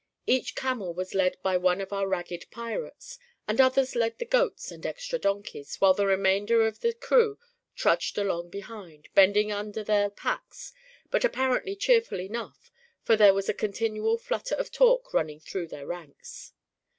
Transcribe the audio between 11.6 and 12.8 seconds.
cheerful enough,